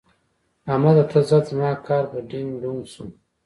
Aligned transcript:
احمده! 0.71 1.03
ته 1.11 1.19
ځه؛ 1.27 1.37
زما 1.49 1.71
کار 1.87 2.03
په 2.11 2.17
ډينګ 2.29 2.51
ډينګو 2.61 2.83
شو. 2.93 3.05